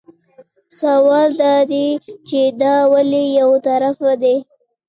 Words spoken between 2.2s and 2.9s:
چې دا